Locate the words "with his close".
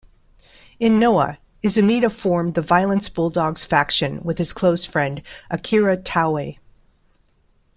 4.23-4.83